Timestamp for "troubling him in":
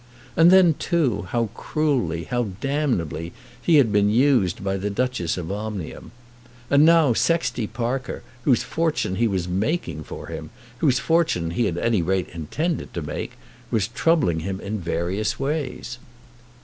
13.89-14.79